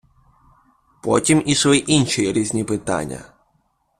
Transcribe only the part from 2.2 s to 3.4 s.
різні питання.